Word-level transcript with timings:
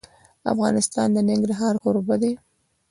افغانستان 0.51 1.07
د 1.13 1.17
ننګرهار 1.29 1.73
کوربه 1.83 2.15
دی. 2.21 2.31